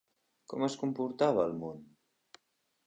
Com 0.53 0.63
es 0.67 0.77
comportava 0.83 1.47
el 1.51 1.55
món? 1.61 1.87